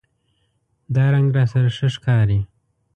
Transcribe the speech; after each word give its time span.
دا 0.93 1.05
رنګ 1.13 1.27
راسره 1.37 1.69
ښه 1.77 1.87
ښکاری 1.95 2.39